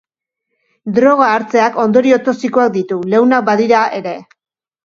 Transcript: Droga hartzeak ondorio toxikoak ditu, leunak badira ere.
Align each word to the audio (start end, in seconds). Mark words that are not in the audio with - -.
Droga 0.95 1.27
hartzeak 1.33 1.77
ondorio 1.83 2.19
toxikoak 2.31 2.75
ditu, 2.79 3.01
leunak 3.15 3.47
badira 3.51 3.87
ere. 4.03 4.19